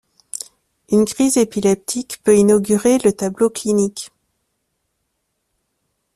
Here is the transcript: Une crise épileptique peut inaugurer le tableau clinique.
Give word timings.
Une 0.89 1.05
crise 1.05 1.37
épileptique 1.37 2.21
peut 2.23 2.35
inaugurer 2.35 2.97
le 2.97 3.13
tableau 3.13 3.51
clinique. 3.51 4.09